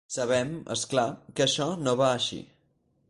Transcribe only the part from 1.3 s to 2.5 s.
que això no va així.